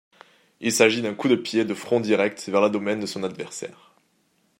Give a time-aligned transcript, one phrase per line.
[0.61, 3.93] Il s'agit d'un coup de pied de front direct vers l'abdomen de l'adversaire.